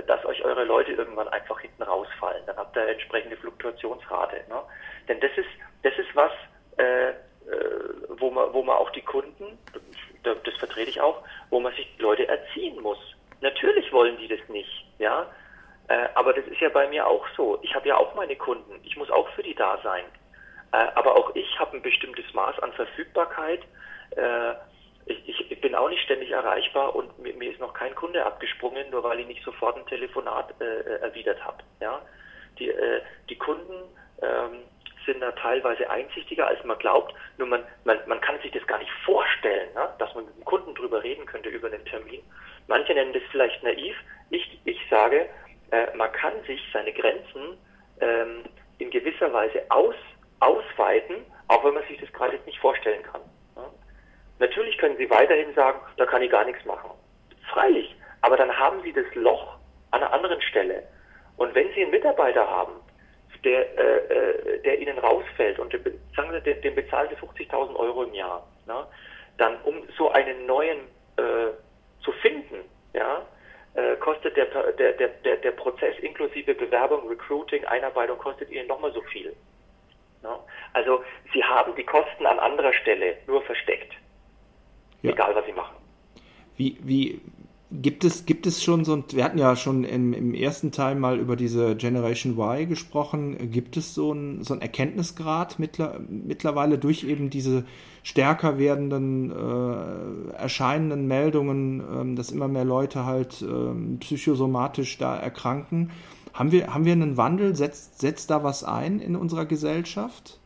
dass 0.08 0.24
euch 0.26 0.44
eure 0.46 0.64
Leute 0.64 0.94
irgendwann 0.94 1.28
einfach 1.28 1.60
hinten 1.60 1.84
rausfallen. 1.84 2.46
Dann 2.46 2.56
habt 2.56 2.76
ihr 2.78 2.88
entsprechende 2.88 3.36
Fluktuationsrate. 3.38 4.38
Ne? 4.48 4.62
Denn 5.08 5.20
das 5.20 5.32
ist, 5.36 5.50
das 5.84 5.94
ist 5.98 6.16
was, 6.16 6.32
äh, 6.78 7.10
äh, 7.10 7.14
wo, 8.10 8.32
man, 8.32 8.54
wo 8.54 8.64
man 8.64 8.78
auch 8.78 8.90
die 8.92 9.02
Kunden, 9.02 9.58
das, 10.24 10.38
das 10.46 10.56
vertrete 10.56 10.90
ich 10.90 11.02
auch, 11.02 11.22
wo 11.50 11.60
man 11.60 11.74
sich 11.74 11.88
Leute 12.00 12.28
erziehen 12.28 12.82
muss. 12.82 13.00
Natürlich 13.42 13.92
wollen 13.92 14.18
die 14.18 14.30
das 14.30 14.40
nicht, 14.48 14.86
ja. 15.00 15.28
Äh, 15.90 16.08
aber 16.16 16.32
das 16.32 16.46
ist 16.48 16.62
ja 16.62 16.70
bei 16.70 16.88
mir 16.88 17.06
auch 17.06 17.26
so. 17.36 17.60
Ich 17.62 17.76
habe 17.76 17.90
ja 17.90 17.98
auch 17.98 18.16
meine 18.16 18.38
Kunden. 18.38 18.80
Ich 18.84 18.96
muss 18.96 19.12
auch 19.12 19.28
für 19.30 19.44
die 19.44 19.56
da 19.56 19.78
sein. 19.84 20.06
Äh, 20.72 20.88
aber 20.96 21.18
auch 21.18 21.36
ich 21.36 21.60
habe 21.60 21.76
ein 21.76 21.82
bestimmtes 21.82 22.34
Maß 22.34 22.60
an 22.60 22.72
Verfügbarkeit. 22.74 23.62
Äh, 24.16 24.54
ich, 25.06 25.28
ich, 25.28 25.43
bin 25.64 25.76
auch 25.76 25.90
nicht 25.90 26.04
ständig 26.04 26.30
erreichbar 26.30 26.94
und 26.94 27.18
mir, 27.20 27.34
mir, 27.36 27.50
ist 27.50 27.60
noch 27.60 27.74
kein 27.74 27.96
Kunde 27.96 28.24
abgesprungen, 28.26 28.90
nur 28.92 29.02
weil 29.04 29.22
ich 29.22 29.28
nicht 29.28 29.44
sofort 29.44 29.78
ein 29.78 29.86
Telefonat 29.88 30.54
äh, 30.60 31.00
erwidert 31.00 31.44
habe. 31.44 31.64
Ja? 31.80 32.02
Die, 32.60 32.70
äh, 32.70 33.02
die 33.30 33.38
Kunden 33.38 33.74
ähm, 34.22 34.60
sind 35.06 35.22
da 35.22 35.32
teilweise 35.32 35.90
einsichtiger, 35.90 36.48
als 36.48 36.62
man 36.66 36.78
glaubt. 36.78 37.14
Nur 37.38 37.48
man, 37.48 37.64
man, 37.86 37.98
man 38.08 38.20
kann 38.20 38.40
sich 38.42 38.52
das 38.52 38.68
gar 38.68 38.78
nicht 38.78 38.92
vorstellen, 39.06 39.74
ne? 39.74 39.88
dass 40.00 40.14
man 40.14 40.26
mit 40.26 40.36
dem 40.36 40.44
Kunden 40.44 40.76
drüber 40.76 41.02
reden 41.02 41.26
könnte 41.26 41.48
über 41.48 41.68
einen 41.68 41.86
Termin. 41.86 42.22
Manche 42.68 42.94
nennen 42.94 43.14
das 43.14 43.24
vielleicht 43.32 43.64
naiv. 43.64 43.96
Ich, 44.32 44.60
ich 44.66 44.80
sage, 44.90 45.30
äh, 45.72 45.96
man 45.96 46.12
kann 46.12 46.34
sich 46.46 46.62
seine 46.74 46.92
Grenzen 46.92 47.58
ähm, 48.02 48.44
in 48.80 48.90
gewisser 48.90 49.32
Weise 49.32 49.64
aus, 49.70 49.96
ausweiten, 50.42 51.26
auch 51.48 51.64
wenn 51.64 51.74
man 51.74 51.88
sich 51.88 52.02
das 52.02 52.12
gerade 52.12 52.38
nicht 52.46 52.60
vorstellen 52.60 53.04
kann. 53.04 53.22
Natürlich 54.40 54.78
können 54.78 54.98
Sie 54.98 55.10
weiterhin 55.10 55.54
sagen, 55.54 55.80
da 55.98 56.06
kann 56.06 56.22
ich 56.22 56.32
gar 56.32 56.46
nichts 56.46 56.66
machen. 56.66 56.90
Freilich, 57.52 57.96
aber 58.22 58.38
dann 58.38 58.58
haben 58.58 58.82
Sie 58.84 58.94
das 58.94 59.06
Loch 59.16 59.58
an 59.92 60.02
einer 60.02 60.14
anderen 60.14 60.42
Stelle. 60.42 60.84
Und 61.38 61.54
wenn 61.56 61.72
Sie 61.74 61.82
einen 61.82 61.92
Mitarbeiter 61.92 62.48
haben, 62.48 62.74
der, 63.44 63.78
äh, 63.78 63.98
äh, 63.98 64.62
der 64.62 64.80
ihnen 64.80 64.98
rausfällt 64.98 65.60
und 65.60 65.74
den, 65.74 65.82
sagen 66.16 66.32
Sie, 66.32 66.42
den, 66.42 66.62
den 66.62 66.76
bezahlen 66.76 67.10
Sie 67.10 67.16
50.000 67.46 67.76
Euro 67.76 68.04
im 68.04 68.14
Jahr, 68.14 68.48
ne? 68.66 68.86
dann 69.38 69.60
um 69.64 69.88
so 69.98 70.12
einen 70.12 70.46
neuen 70.46 70.80
äh, 71.18 71.52
zu 72.02 72.12
finden, 72.22 72.64
ja, 72.94 73.26
äh, 73.74 73.96
kostet 73.98 74.38
der, 74.38 74.46
der, 74.46 74.94
der, 74.94 75.38
der 75.38 75.52
Prozess 75.52 75.98
inklusive 76.00 76.54
Bewerbung, 76.54 77.08
Recruiting, 77.08 77.66
Einarbeitung 77.66 78.18
kostet 78.18 78.50
Ihnen 78.52 78.68
nochmal 78.68 78.94
so 78.94 79.02
viel. 79.02 79.36
Ne? 80.22 80.40
Also 80.74 81.04
Sie 81.34 81.44
haben 81.44 81.76
die 81.76 81.84
Kosten 81.84 82.26
an 82.26 82.40
anderer 82.40 82.74
Stelle 82.74 83.18
nur 83.26 83.42
versteckt, 83.42 83.94
ja. 85.04 85.12
egal 85.12 85.36
was 85.36 85.46
Sie 85.46 85.54
machen. 85.54 85.76
Wie, 86.56 86.78
wie, 86.84 87.22
Gibt 87.82 88.04
es, 88.04 88.28
gibt 88.28 88.46
es 88.46 88.64
schon 88.64 88.86
so 88.86 88.94
ein, 88.94 89.06
wir 89.14 89.24
hatten 89.24 89.40
ja 89.40 89.56
schon 89.56 89.84
im, 89.84 90.14
im 90.14 90.36
ersten 90.36 90.72
Teil 90.72 90.94
mal 90.94 91.18
über 91.18 91.36
diese 91.36 91.76
Generation 91.76 92.38
Y 92.38 92.68
gesprochen, 92.70 93.50
gibt 93.50 93.78
es 93.78 93.96
so 93.96 94.14
ein, 94.14 94.44
so 94.44 94.54
ein 94.54 94.62
Erkenntnisgrad 94.62 95.58
mittler, 95.58 96.00
mittlerweile 96.08 96.78
durch 96.78 97.04
eben 97.04 97.32
diese 97.32 97.66
stärker 98.04 98.60
werdenden, 98.60 99.32
äh, 99.32 100.36
erscheinenden 100.36 101.08
Meldungen, 101.08 102.12
äh, 102.12 102.16
dass 102.16 102.30
immer 102.30 102.48
mehr 102.48 102.66
Leute 102.66 103.06
halt 103.06 103.42
äh, 103.42 103.98
psychosomatisch 104.02 105.00
da 105.00 105.18
erkranken? 105.18 105.90
Haben 106.32 106.52
wir, 106.52 106.76
haben 106.76 106.86
wir 106.86 106.94
einen 106.94 107.18
Wandel? 107.18 107.56
Setzt, 107.56 108.00
setzt 108.00 108.30
da 108.30 108.44
was 108.44 108.64
ein 108.64 109.00
in 109.00 109.16
unserer 109.16 109.48
Gesellschaft? 109.48 110.40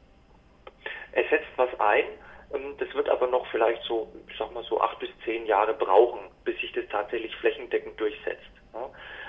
Es 1.11 1.29
setzt 1.29 1.47
was 1.57 1.69
ein. 1.79 2.05
Ähm, 2.53 2.75
das 2.77 2.93
wird 2.93 3.09
aber 3.09 3.27
noch 3.27 3.45
vielleicht 3.47 3.83
so, 3.83 4.11
ich 4.27 4.37
sag 4.37 4.53
mal 4.53 4.63
so 4.63 4.79
acht 4.81 4.99
bis 4.99 5.09
zehn 5.25 5.45
Jahre 5.45 5.73
brauchen, 5.73 6.19
bis 6.43 6.59
sich 6.59 6.71
das 6.73 6.85
tatsächlich 6.89 7.35
flächendeckend 7.37 7.99
durchsetzt. 7.99 8.51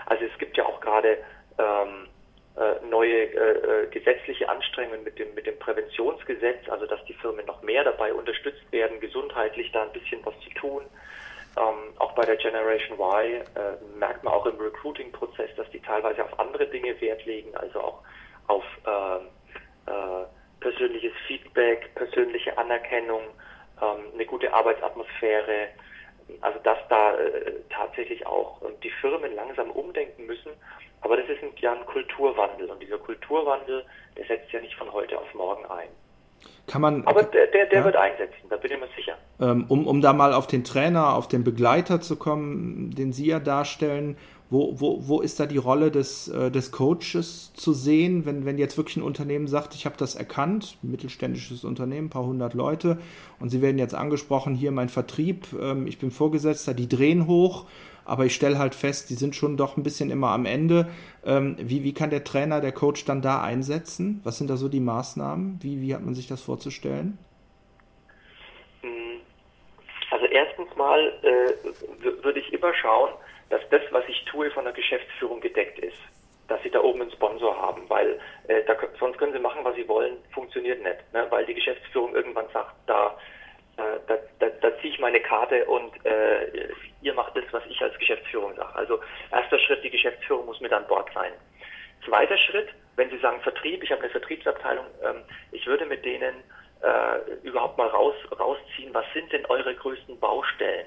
Also 0.06 0.24
es 0.24 0.38
gibt 0.38 0.56
ja 0.56 0.66
auch 0.66 0.80
gerade 0.80 1.18
ähm, 1.58 2.08
äh, 2.56 2.84
neue 2.86 3.32
äh, 3.32 3.84
äh, 3.84 3.86
gesetzliche 3.88 4.48
Anstrengungen 4.48 5.04
mit 5.04 5.18
dem, 5.18 5.32
mit 5.34 5.46
dem 5.46 5.58
Präventionsgesetz, 5.58 6.68
also 6.68 6.86
dass 6.86 7.02
die 7.04 7.14
Firmen 7.14 7.46
noch 7.46 7.62
mehr 7.62 7.84
dabei 7.84 8.12
unterstützt 8.12 8.70
werden, 8.72 9.00
gesundheitlich 9.00 9.70
da 9.72 9.84
ein 9.84 9.92
bisschen 9.92 10.24
was 10.26 10.34
zu 10.40 10.50
tun. 10.50 10.82
Ähm, 11.56 11.94
auch 11.98 12.12
bei 12.12 12.24
der 12.24 12.36
Generation 12.36 12.98
Y 12.98 13.34
äh, 13.34 13.44
merkt 13.98 14.24
man 14.24 14.34
auch 14.34 14.46
im 14.46 14.56
Recruiting-Prozess, 14.58 15.50
dass 15.56 15.70
die 15.70 15.80
teilweise 15.80 16.24
auf 16.24 16.38
andere 16.38 16.66
Dinge 16.66 17.00
Wert 17.00 17.24
legen, 17.26 17.54
also 17.56 17.80
auch 17.80 18.02
auf 18.48 18.64
äh, 18.84 19.20
persönliches 20.88 21.12
Feedback, 21.26 21.94
persönliche 21.94 22.56
Anerkennung, 22.56 23.20
ähm, 23.80 24.12
eine 24.14 24.24
gute 24.26 24.52
Arbeitsatmosphäre. 24.52 25.68
Also 26.42 26.58
dass 26.62 26.78
da 26.90 27.14
äh, 27.14 27.52
tatsächlich 27.70 28.26
auch 28.26 28.60
ähm, 28.62 28.74
die 28.82 28.90
Firmen 28.90 29.34
langsam 29.34 29.70
umdenken 29.70 30.26
müssen. 30.26 30.50
Aber 31.00 31.16
das 31.16 31.28
ist 31.28 31.42
ein, 31.42 31.50
ja 31.58 31.72
ein 31.72 31.86
Kulturwandel 31.86 32.70
und 32.70 32.82
dieser 32.82 32.98
Kulturwandel, 32.98 33.84
der 34.16 34.26
setzt 34.26 34.52
ja 34.52 34.60
nicht 34.60 34.74
von 34.74 34.92
heute 34.92 35.18
auf 35.18 35.32
morgen 35.34 35.64
ein. 35.66 35.88
Kann 36.66 36.82
man, 36.82 37.06
Aber 37.06 37.22
der, 37.22 37.46
der, 37.46 37.66
der 37.66 37.78
ja? 37.78 37.84
wird 37.84 37.96
einsetzen, 37.96 38.48
da 38.50 38.56
bin 38.56 38.70
ich 38.70 38.78
mir 38.78 38.88
sicher. 38.94 39.16
Ähm, 39.40 39.64
um, 39.68 39.86
um 39.86 40.02
da 40.02 40.12
mal 40.12 40.34
auf 40.34 40.46
den 40.46 40.64
Trainer, 40.64 41.14
auf 41.14 41.26
den 41.26 41.42
Begleiter 41.42 42.00
zu 42.00 42.16
kommen, 42.16 42.90
den 42.90 43.12
Sie 43.12 43.26
ja 43.26 43.40
darstellen, 43.40 44.18
wo, 44.50 44.80
wo, 44.80 45.08
wo 45.08 45.20
ist 45.20 45.38
da 45.40 45.46
die 45.46 45.58
Rolle 45.58 45.90
des, 45.90 46.28
äh, 46.28 46.50
des 46.50 46.72
Coaches 46.72 47.52
zu 47.54 47.72
sehen, 47.72 48.24
wenn, 48.24 48.44
wenn 48.46 48.58
jetzt 48.58 48.76
wirklich 48.76 48.96
ein 48.96 49.02
Unternehmen 49.02 49.46
sagt, 49.46 49.74
ich 49.74 49.84
habe 49.84 49.96
das 49.98 50.14
erkannt, 50.14 50.78
mittelständisches 50.82 51.64
Unternehmen, 51.64 52.06
ein 52.06 52.10
paar 52.10 52.24
hundert 52.24 52.54
Leute, 52.54 52.98
und 53.40 53.50
Sie 53.50 53.60
werden 53.60 53.78
jetzt 53.78 53.94
angesprochen, 53.94 54.54
hier 54.54 54.70
mein 54.70 54.88
Vertrieb, 54.88 55.48
ähm, 55.60 55.86
ich 55.86 55.98
bin 55.98 56.10
Vorgesetzter, 56.10 56.72
die 56.72 56.88
drehen 56.88 57.26
hoch, 57.26 57.66
aber 58.06 58.24
ich 58.24 58.34
stelle 58.34 58.58
halt 58.58 58.74
fest, 58.74 59.10
die 59.10 59.14
sind 59.14 59.36
schon 59.36 59.58
doch 59.58 59.76
ein 59.76 59.82
bisschen 59.82 60.10
immer 60.10 60.28
am 60.28 60.46
Ende. 60.46 60.88
Ähm, 61.26 61.56
wie, 61.58 61.84
wie 61.84 61.92
kann 61.92 62.08
der 62.08 62.24
Trainer, 62.24 62.62
der 62.62 62.72
Coach 62.72 63.04
dann 63.04 63.20
da 63.20 63.42
einsetzen? 63.42 64.22
Was 64.24 64.38
sind 64.38 64.48
da 64.48 64.56
so 64.56 64.70
die 64.70 64.80
Maßnahmen? 64.80 65.58
Wie, 65.60 65.82
wie 65.82 65.94
hat 65.94 66.02
man 66.02 66.14
sich 66.14 66.26
das 66.26 66.40
vorzustellen? 66.40 67.18
Hm. 68.80 69.20
Also 70.10 70.24
erstens 70.78 70.84
mal 70.84 71.12
äh, 71.22 72.22
würde 72.22 72.40
ich 72.40 72.52
immer 72.52 72.72
schauen, 72.74 73.10
dass 73.50 73.60
das, 73.70 73.82
was 73.90 74.04
ich 74.08 74.24
tue, 74.26 74.50
von 74.50 74.64
der 74.64 74.72
Geschäftsführung 74.72 75.40
gedeckt 75.40 75.78
ist. 75.78 75.98
Dass 76.48 76.62
sie 76.62 76.70
da 76.70 76.80
oben 76.80 77.02
einen 77.02 77.10
Sponsor 77.12 77.56
haben, 77.56 77.88
weil 77.88 78.18
äh, 78.48 78.62
da, 78.66 78.74
sonst 78.98 79.18
können 79.18 79.32
sie 79.32 79.38
machen, 79.38 79.64
was 79.64 79.74
sie 79.74 79.86
wollen, 79.86 80.16
funktioniert 80.32 80.82
nicht. 80.82 81.12
Ne? 81.12 81.26
Weil 81.30 81.44
die 81.44 81.54
Geschäftsführung 81.54 82.14
irgendwann 82.14 82.48
sagt, 82.52 82.74
da, 82.86 83.18
äh, 83.76 83.98
da, 84.06 84.16
da, 84.38 84.48
da 84.48 84.78
ziehe 84.80 84.94
ich 84.94 84.98
meine 84.98 85.20
Karte 85.20 85.64
und 85.66 85.92
äh, 86.06 86.68
ihr 87.02 87.12
macht 87.12 87.36
das, 87.36 87.44
was 87.50 87.62
ich 87.68 87.80
als 87.82 87.98
Geschäftsführung 87.98 88.54
sage. 88.56 88.74
Also 88.74 89.00
erster 89.30 89.58
Schritt, 89.58 89.84
die 89.84 89.90
Geschäftsführung 89.90 90.46
muss 90.46 90.60
mit 90.60 90.72
an 90.72 90.86
Bord 90.86 91.10
sein. 91.14 91.32
Zweiter 92.06 92.38
Schritt, 92.38 92.68
wenn 92.96 93.10
Sie 93.10 93.18
sagen 93.18 93.40
Vertrieb, 93.42 93.82
ich 93.82 93.90
habe 93.90 94.02
eine 94.02 94.10
Vertriebsabteilung, 94.10 94.86
ähm, 95.04 95.22
ich 95.52 95.66
würde 95.66 95.84
mit 95.84 96.04
denen 96.04 96.34
äh, 96.82 97.32
überhaupt 97.42 97.78
mal 97.78 97.88
raus, 97.88 98.14
rausziehen, 98.38 98.94
was 98.94 99.04
sind 99.12 99.32
denn 99.32 99.44
eure 99.46 99.74
größten 99.74 100.18
Baustellen? 100.20 100.86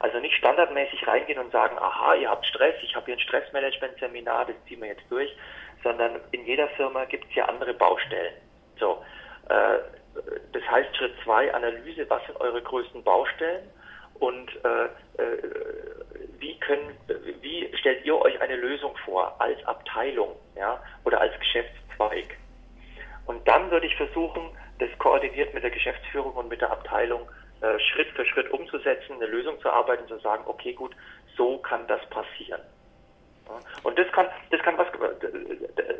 Also 0.00 0.18
nicht 0.18 0.34
standardmäßig 0.36 1.06
reingehen 1.06 1.38
und 1.38 1.52
sagen, 1.52 1.78
aha, 1.78 2.14
ihr 2.14 2.28
habt 2.28 2.44
Stress, 2.46 2.74
ich 2.82 2.94
habe 2.94 3.06
hier 3.06 3.14
ein 3.14 3.20
Stressmanagement-Seminar, 3.20 4.46
das 4.46 4.56
ziehen 4.66 4.80
wir 4.80 4.88
jetzt 4.88 5.04
durch, 5.08 5.34
sondern 5.82 6.20
in 6.32 6.44
jeder 6.44 6.68
Firma 6.70 7.04
gibt 7.04 7.26
es 7.28 7.34
ja 7.34 7.46
andere 7.46 7.74
Baustellen. 7.74 8.34
So, 8.78 9.04
äh, 9.48 9.78
das 10.52 10.62
heißt 10.70 10.96
Schritt 10.96 11.14
zwei, 11.22 11.52
Analyse, 11.54 12.08
was 12.08 12.24
sind 12.26 12.40
eure 12.40 12.60
größten 12.60 13.02
Baustellen 13.02 13.68
und 14.14 14.50
äh, 14.64 14.84
äh, 15.22 15.42
wie 16.38 16.58
können, 16.60 16.96
wie 17.40 17.70
stellt 17.76 18.04
ihr 18.04 18.16
euch 18.20 18.40
eine 18.40 18.56
Lösung 18.56 18.96
vor 19.04 19.34
als 19.40 19.64
Abteilung, 19.66 20.36
ja, 20.56 20.82
oder 21.04 21.20
als 21.20 21.38
Geschäftszweig? 21.38 22.36
Und 23.26 23.46
dann 23.48 23.70
würde 23.70 23.86
ich 23.86 23.96
versuchen, 23.96 24.50
das 24.84 24.98
koordiniert 24.98 25.54
mit 25.54 25.62
der 25.62 25.70
Geschäftsführung 25.70 26.32
und 26.34 26.48
mit 26.48 26.60
der 26.60 26.70
Abteilung 26.70 27.28
äh, 27.60 27.78
Schritt 27.78 28.08
für 28.08 28.26
Schritt 28.26 28.50
umzusetzen, 28.50 29.14
eine 29.14 29.26
Lösung 29.26 29.58
zu 29.60 29.70
arbeiten, 29.70 30.06
zu 30.08 30.18
sagen, 30.18 30.44
okay, 30.46 30.72
gut, 30.72 30.94
so 31.36 31.58
kann 31.58 31.86
das 31.86 32.04
passieren. 32.10 32.60
Und 33.82 33.98
das 33.98 34.10
kann, 34.12 34.26
das 34.50 34.60
kann 34.62 34.78
was, 34.78 34.86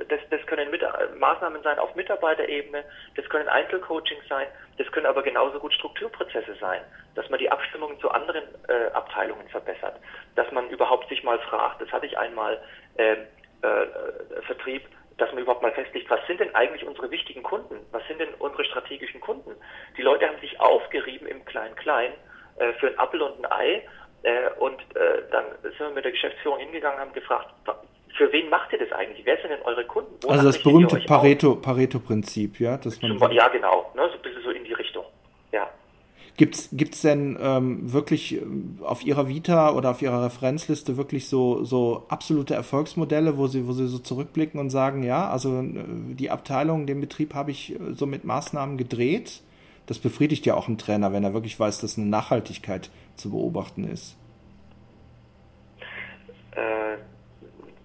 das, 0.09 0.21
das 0.31 0.47
können 0.47 0.71
mit, 0.71 0.83
Maßnahmen 1.19 1.63
sein 1.63 1.79
auf 1.79 1.95
Mitarbeiterebene, 1.95 2.85
das 3.17 3.29
können 3.29 3.49
Einzelcoachings 3.49 4.27
sein, 4.29 4.47
das 4.79 4.91
können 4.93 5.05
aber 5.05 5.23
genauso 5.23 5.59
gut 5.59 5.75
Strukturprozesse 5.75 6.55
sein, 6.59 6.81
dass 7.15 7.29
man 7.29 7.39
die 7.39 7.51
Abstimmungen 7.51 8.01
zu 8.01 8.11
anderen 8.11 8.45
äh, 8.69 8.91
Abteilungen 8.95 9.47
verbessert, 9.49 9.97
dass 10.37 10.51
man 10.53 10.71
überhaupt 10.71 11.07
sich 11.11 11.23
mal 11.23 11.39
fragt, 11.41 11.83
das 11.83 11.93
hatte 11.93 12.07
ich 12.07 12.17
einmal 12.17 12.59
ähm, 12.97 13.19
äh, 13.63 13.67
äh, 13.67 14.43
Vertrieb, 14.47 14.87
dass 15.19 15.33
man 15.33 15.43
überhaupt 15.43 15.63
mal 15.63 15.73
festlegt, 15.73 16.11
was 16.11 16.21
sind 16.27 16.41
denn 16.41 16.55
eigentlich 16.55 16.85
unsere 16.85 17.11
wichtigen 17.11 17.43
Kunden? 17.43 17.77
Was 17.93 18.07
sind 18.09 18.21
denn 18.21 18.35
unsere 18.39 18.65
strategischen 18.65 19.21
Kunden? 19.21 19.53
Die 19.97 20.03
Leute 20.03 20.27
haben 20.27 20.41
sich 20.41 20.59
aufgerieben 20.61 21.27
im 21.29 21.45
Klein-Klein 21.45 22.13
äh, 22.59 22.73
für 22.75 22.89
ein 22.89 22.99
Apfel 22.99 23.23
und 23.23 23.45
ein 23.45 23.53
Ei 23.53 23.83
äh, 24.23 24.51
und 24.59 24.81
äh, 24.97 25.23
dann 25.31 25.45
sind 25.63 25.79
wir 25.79 25.91
mit 25.91 26.05
der 26.05 26.13
Geschäftsführung 26.13 26.59
hingegangen 26.59 26.99
und 26.99 27.07
haben 27.07 27.13
gefragt, 27.13 27.49
für 28.17 28.33
wen 28.33 28.49
macht 28.49 28.73
ihr 28.73 28.79
das 28.79 28.93
eigentlich? 28.93 29.25
Wer 29.27 29.37
sind 29.39 29.51
denn 29.51 29.63
eure 29.63 29.85
Kunden? 29.85 30.15
Wo 30.23 30.31
also 30.31 30.47
das 30.47 30.63
berühmte 30.63 31.01
Pareto-Prinzip, 31.01 32.53
Pareto 32.53 32.65
ja? 32.65 32.77
Dass 32.77 33.03
man 33.03 33.33
ja, 33.33 33.49
genau. 33.49 33.93
Ne, 33.95 34.09
so 34.09 34.15
ein 34.15 34.23
bisschen 34.23 34.43
so 34.43 34.51
in 34.51 34.65
die 34.65 34.73
Richtung. 34.73 35.05
Ja. 35.53 35.69
Gibt 36.37 36.57
es 36.57 37.01
denn 37.03 37.39
ähm, 37.41 37.93
wirklich 37.93 38.35
äh, 38.35 38.41
auf 38.83 39.05
Ihrer 39.05 39.29
Vita 39.29 39.73
oder 39.73 39.91
auf 39.91 40.03
Ihrer 40.03 40.25
Referenzliste 40.25 40.97
wirklich 40.97 41.29
so, 41.29 41.63
so 41.65 42.07
absolute 42.09 42.55
Erfolgsmodelle, 42.55 43.39
wo 43.39 43.47
Sie, 43.47 43.69
wo 43.69 43.73
Sie 43.73 43.87
so 43.87 43.99
zurückblicken 43.99 44.59
und 44.59 44.71
sagen, 44.71 45.05
ja, 45.05 45.31
also 45.31 45.61
äh, 45.61 45.85
die 46.15 46.31
Abteilung, 46.31 46.87
den 46.87 47.01
Betrieb 47.01 47.35
habe 47.35 47.53
ich 47.53 47.75
äh, 47.75 47.95
so 47.95 48.07
mit 48.07 48.25
Maßnahmen 48.25 48.77
gedreht? 48.79 49.43
Das 49.87 49.99
befriedigt 50.01 50.45
ja 50.47 50.55
auch 50.55 50.67
einen 50.67 50.79
Trainer, 50.79 51.13
wenn 51.13 51.23
er 51.23 51.35
wirklich 51.35 51.61
weiß, 51.61 51.81
dass 51.81 51.99
eine 51.99 52.07
Nachhaltigkeit 52.07 52.91
zu 53.17 53.31
beobachten 53.31 53.85
ist. 53.85 54.17
Äh, 56.53 56.97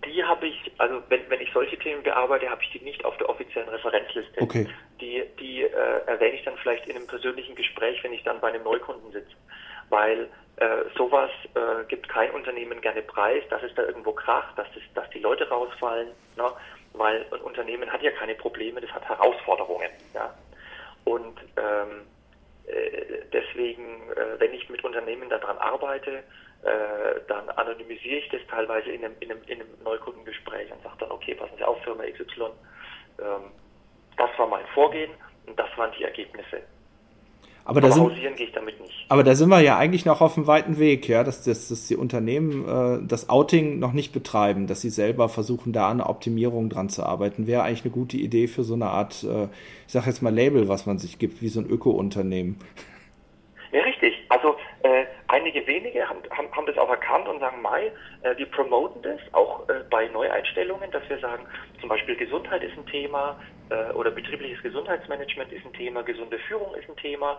die 0.05 0.23
habe 0.23 0.47
ich, 0.47 0.68
also 0.79 1.03
wenn, 1.09 1.29
wenn 1.29 1.41
ich 1.41 1.51
solche 1.51 1.77
Themen 1.77 2.01
bearbeite, 2.03 2.49
habe 2.49 2.63
ich 2.63 2.71
die 2.71 2.79
nicht 2.79 3.03
auf 3.03 3.15
der 3.17 3.29
offiziellen 3.29 3.67
Referenzliste. 3.67 4.41
Okay. 4.41 4.65
Die, 5.01 5.23
die 5.37 5.63
äh, 5.63 6.01
erwähne 6.07 6.35
ich 6.37 6.45
dann 6.45 6.57
vielleicht 6.57 6.87
in 6.87 6.95
einem 6.95 7.05
persönlichen 7.05 7.53
Gespräch, 7.55 8.01
wenn 8.03 8.13
ich 8.13 8.23
dann 8.23 8.39
bei 8.39 8.47
einem 8.47 8.63
Neukunden 8.63 9.11
sitze. 9.11 9.35
Weil 9.89 10.29
äh, 10.55 10.83
sowas 10.95 11.29
äh, 11.53 11.83
gibt 11.89 12.07
kein 12.07 12.31
Unternehmen 12.31 12.79
gerne 12.79 13.01
preis, 13.01 13.43
dass 13.49 13.61
es 13.61 13.73
da 13.75 13.83
irgendwo 13.83 14.13
kracht, 14.13 14.57
dass, 14.57 14.67
das, 14.73 14.83
dass 14.93 15.09
die 15.09 15.19
Leute 15.19 15.49
rausfallen. 15.49 16.07
Ne? 16.37 16.51
Weil 16.93 17.25
ein 17.29 17.41
Unternehmen 17.41 17.91
hat 17.91 18.01
ja 18.01 18.11
keine 18.11 18.35
Probleme, 18.35 18.79
das 18.79 18.91
hat 18.91 19.07
Herausforderungen. 19.07 19.89
Ja? 20.13 20.33
Und 21.03 21.39
ähm, 21.57 21.57
äh, 21.57 22.18
deswegen, 23.33 24.11
äh, 24.11 24.39
wenn 24.39 24.53
ich 24.53 24.69
mit 24.69 24.83
Unternehmen 24.83 25.29
daran 25.29 25.57
arbeite, 25.57 26.23
äh, 26.63 27.21
dann 27.27 27.49
anonymisiere 27.49 28.17
ich 28.17 28.29
das 28.29 28.41
teilweise 28.49 28.89
in 28.89 29.03
einem, 29.03 29.15
in 29.19 29.31
einem, 29.31 29.43
in 29.47 29.61
einem 29.61 29.83
Neukundengespräch 29.83 30.71
und 30.71 30.81
sage 30.83 30.95
dann, 30.99 31.11
okay, 31.11 31.35
passen 31.35 31.57
Sie 31.57 31.63
auf, 31.63 31.81
Firma 31.83 32.03
XY, 32.03 32.51
ähm, 33.19 33.51
das 34.17 34.29
war 34.37 34.47
mein 34.47 34.65
Vorgehen 34.73 35.11
und 35.45 35.57
das 35.57 35.69
waren 35.77 35.91
die 35.97 36.03
Ergebnisse. 36.03 36.61
Aber, 37.65 37.81
da 37.81 37.91
sind. 37.91 38.11
Aber 39.09 39.23
da 39.23 39.35
sind 39.35 39.49
wir 39.49 39.59
ja 39.61 39.77
eigentlich 39.77 40.05
noch 40.05 40.21
auf 40.21 40.37
einem 40.37 40.47
weiten 40.47 40.79
Weg, 40.79 41.07
ja, 41.07 41.23
dass, 41.23 41.43
dass, 41.43 41.69
dass 41.69 41.87
die 41.87 41.95
Unternehmen 41.95 42.67
äh, 42.67 43.07
das 43.07 43.29
Outing 43.29 43.79
noch 43.79 43.93
nicht 43.93 44.11
betreiben, 44.11 44.67
dass 44.67 44.81
sie 44.81 44.89
selber 44.89 45.29
versuchen, 45.29 45.73
da 45.73 45.89
an 45.89 46.01
Optimierung 46.01 46.69
dran 46.69 46.89
zu 46.89 47.03
arbeiten. 47.03 47.47
Wäre 47.47 47.63
eigentlich 47.63 47.83
eine 47.83 47.93
gute 47.93 48.17
Idee 48.17 48.47
für 48.47 48.63
so 48.63 48.73
eine 48.73 48.87
Art, 48.87 49.23
äh, 49.23 49.43
ich 49.87 49.93
sag 49.93 50.05
jetzt 50.07 50.21
mal 50.21 50.33
Label, 50.33 50.67
was 50.67 50.85
man 50.85 50.97
sich 50.97 51.19
gibt, 51.19 51.41
wie 51.41 51.49
so 51.49 51.59
ein 51.59 51.69
Öko-Unternehmen. 51.69 52.57
Ja, 53.71 53.81
richtig. 53.81 54.13
Also 54.29 54.55
äh, 54.83 55.05
einige 55.29 55.65
wenige 55.67 56.07
haben, 56.07 56.21
haben, 56.31 56.51
haben 56.51 56.65
das 56.65 56.77
auch 56.77 56.89
erkannt 56.89 57.27
und 57.27 57.39
sagen, 57.39 57.61
Mai, 57.61 57.91
äh, 58.21 58.35
wir 58.37 58.47
promoten 58.47 59.01
das 59.01 59.19
auch 59.33 59.67
äh, 59.69 59.83
bei 59.89 60.07
Neueinstellungen, 60.07 60.91
dass 60.91 61.07
wir 61.09 61.19
sagen, 61.19 61.45
zum 61.79 61.89
Beispiel 61.89 62.15
Gesundheit 62.15 62.63
ist 62.63 62.77
ein 62.77 62.85
Thema 62.87 63.39
äh, 63.69 63.91
oder 63.93 64.11
betriebliches 64.11 64.61
Gesundheitsmanagement 64.63 65.51
ist 65.51 65.65
ein 65.65 65.73
Thema, 65.73 66.03
gesunde 66.03 66.39
Führung 66.39 66.75
ist 66.75 66.89
ein 66.89 66.97
Thema. 66.97 67.37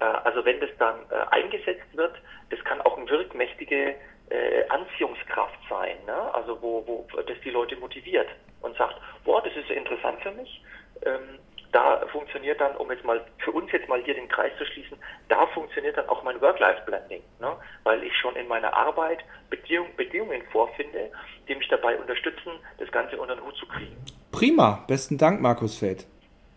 Äh, 0.00 0.04
also 0.04 0.44
wenn 0.44 0.60
das 0.60 0.70
dann 0.78 0.96
äh, 1.10 1.14
eingesetzt 1.30 1.94
wird, 1.94 2.14
das 2.50 2.62
kann 2.64 2.80
auch 2.82 2.96
eine 2.96 3.08
wirkmächtige 3.10 3.96
äh, 4.30 4.68
Anziehungskraft 4.68 5.58
sein, 5.68 5.96
ne? 6.06 6.34
also 6.34 6.60
wo, 6.62 6.84
wo 6.86 7.20
das 7.20 7.36
die 7.44 7.50
Leute 7.50 7.76
motiviert 7.76 8.28
und 8.62 8.76
sagt, 8.76 8.96
boah, 9.24 9.42
das 9.42 9.54
ist 9.56 9.70
interessant 9.70 10.20
für 10.22 10.32
mich. 10.32 10.62
Ähm, 11.04 11.38
da 11.74 12.06
funktioniert 12.12 12.60
dann, 12.60 12.76
um 12.76 12.88
jetzt 12.92 13.04
mal 13.04 13.20
für 13.38 13.50
uns 13.50 13.70
jetzt 13.72 13.88
mal 13.88 14.00
hier 14.04 14.14
den 14.14 14.28
Kreis 14.28 14.52
zu 14.58 14.64
schließen, 14.64 14.96
da 15.28 15.44
funktioniert 15.48 15.96
dann 15.96 16.08
auch 16.08 16.22
mein 16.22 16.40
Work-Life-Blending, 16.40 17.22
ne? 17.40 17.56
weil 17.82 18.02
ich 18.04 18.16
schon 18.16 18.36
in 18.36 18.46
meiner 18.46 18.72
Arbeit 18.72 19.24
Bedingung, 19.50 19.88
Bedingungen 19.96 20.42
vorfinde, 20.52 21.10
die 21.48 21.54
mich 21.56 21.66
dabei 21.68 21.98
unterstützen, 21.98 22.52
das 22.78 22.90
Ganze 22.92 23.18
unter 23.18 23.34
den 23.34 23.44
Hut 23.44 23.56
zu 23.56 23.66
kriegen. 23.66 23.96
Prima, 24.30 24.84
besten 24.86 25.18
Dank, 25.18 25.40
Markus 25.40 25.76
Feld. 25.76 26.06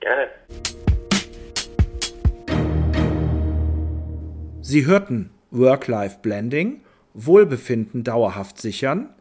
Gerne. 0.02 0.30
Sie 4.62 4.86
hörten 4.86 5.32
Work-Life-Blending, 5.50 6.84
Wohlbefinden 7.16 8.04
dauerhaft 8.04 8.60
sichern, 8.60 9.16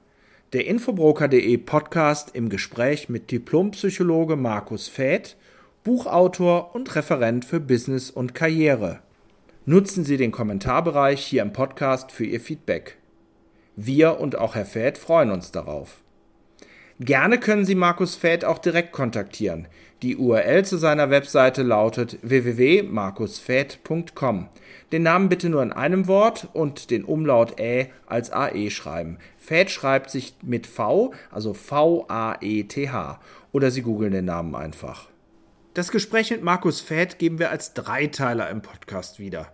der 0.53 0.67
Infobroker.de 0.67 1.57
Podcast 1.57 2.37
im 2.37 2.50
Gespräch 2.50 3.09
mit 3.09 3.31
Diplompsychologe 3.31 4.37
Markus 4.37 4.88
Fäth 4.88 5.37
Buchautor 5.87 6.75
und 6.75 6.95
Referent 6.97 7.45
für 7.45 7.61
Business 7.61 8.11
und 8.11 8.35
Karriere. 8.35 8.99
Nutzen 9.66 10.05
Sie 10.05 10.16
den 10.16 10.33
Kommentarbereich 10.33 11.25
hier 11.25 11.43
im 11.43 11.52
Podcast 11.52 12.11
für 12.11 12.25
Ihr 12.25 12.40
Feedback. 12.40 12.97
Wir 13.76 14.19
und 14.19 14.37
auch 14.37 14.57
Herr 14.57 14.66
Fäth 14.66 14.99
freuen 14.99 15.31
uns 15.31 15.52
darauf. 15.52 15.99
Gerne 16.99 17.38
können 17.38 17.64
Sie 17.64 17.76
Markus 17.76 18.16
Fäth 18.16 18.45
auch 18.45 18.59
direkt 18.59 18.90
kontaktieren. 18.90 19.69
Die 20.02 20.16
URL 20.16 20.64
zu 20.64 20.76
seiner 20.76 21.11
Webseite 21.11 21.62
lautet 21.62 22.19
www.markusfäth.com. 22.23 24.49
Den 24.90 25.05
Namen 25.05 25.28
bitte 25.28 25.49
nur 25.49 25.62
in 25.62 25.73
einem 25.73 26.09
Wort 26.09 26.49
und 26.52 26.90
den 26.90 27.05
Umlaut 27.05 27.61
Ä 27.61 27.90
als 28.07 28.33
AE 28.33 28.71
schreiben. 28.71 29.19
Fäth 29.38 29.71
schreibt 29.71 30.11
sich 30.11 30.35
mit 30.43 30.66
V, 30.66 31.12
also 31.31 31.55
V-A-E-T-H. 31.55 33.21
Oder 33.52 33.71
Sie 33.71 33.83
googeln 33.83 34.11
den 34.11 34.25
Namen 34.25 34.57
einfach. 34.57 35.07
Das 35.76 35.90
Gespräch 35.90 36.30
mit 36.30 36.42
Markus 36.42 36.80
Fäth 36.80 37.18
geben 37.18 37.38
wir 37.38 37.50
als 37.50 37.75
Dreiteiler 37.75 38.49
im 38.49 38.62
Podcast 38.62 39.18
wieder. 39.18 39.52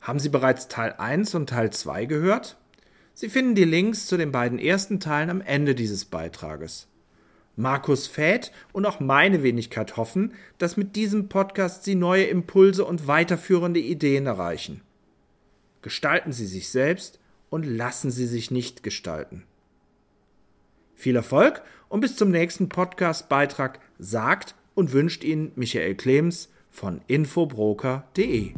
Haben 0.00 0.18
Sie 0.18 0.30
bereits 0.30 0.68
Teil 0.68 0.94
1 0.96 1.34
und 1.34 1.50
Teil 1.50 1.70
2 1.70 2.06
gehört? 2.06 2.56
Sie 3.12 3.28
finden 3.28 3.54
die 3.54 3.66
Links 3.66 4.06
zu 4.06 4.16
den 4.16 4.32
beiden 4.32 4.58
ersten 4.58 4.98
Teilen 4.98 5.28
am 5.28 5.42
Ende 5.42 5.74
dieses 5.74 6.06
Beitrages. 6.06 6.88
Markus 7.54 8.06
Fäth 8.06 8.50
und 8.72 8.86
auch 8.86 8.98
meine 8.98 9.42
Wenigkeit 9.42 9.98
hoffen, 9.98 10.32
dass 10.56 10.78
mit 10.78 10.96
diesem 10.96 11.28
Podcast 11.28 11.84
Sie 11.84 11.96
neue 11.96 12.24
Impulse 12.24 12.86
und 12.86 13.06
weiterführende 13.06 13.80
Ideen 13.80 14.24
erreichen. 14.24 14.80
Gestalten 15.82 16.32
Sie 16.32 16.46
sich 16.46 16.70
selbst 16.70 17.18
und 17.50 17.64
lassen 17.64 18.10
Sie 18.10 18.26
sich 18.26 18.50
nicht 18.50 18.82
gestalten. 18.82 19.44
Viel 20.94 21.14
Erfolg 21.14 21.60
und 21.90 22.00
bis 22.00 22.16
zum 22.16 22.30
nächsten 22.30 22.70
Podcast-Beitrag 22.70 23.80
sagt 23.98 24.54
und 24.74 24.92
wünscht 24.92 25.24
Ihnen 25.24 25.52
Michael 25.54 25.94
Clems 25.94 26.50
von 26.70 27.00
infobroker.de. 27.06 28.52